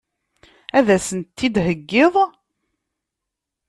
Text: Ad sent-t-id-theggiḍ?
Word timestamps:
Ad 0.77 0.87
sent-t-id-theggiḍ? 1.07 2.15